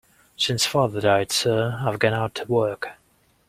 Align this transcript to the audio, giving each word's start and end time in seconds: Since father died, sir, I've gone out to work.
Since 0.35 0.65
father 0.65 0.99
died, 0.99 1.31
sir, 1.31 1.79
I've 1.85 1.99
gone 1.99 2.15
out 2.15 2.33
to 2.33 2.45
work. 2.45 2.89